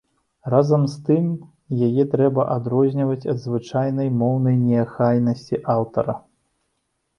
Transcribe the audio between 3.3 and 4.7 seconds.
ад звычайнай моўнай